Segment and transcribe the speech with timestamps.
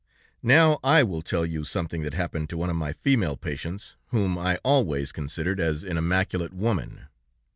[0.41, 4.35] Now, I will tell you something that happened to one of my female patients, whom
[4.35, 7.05] I always considered as an immaculate woman.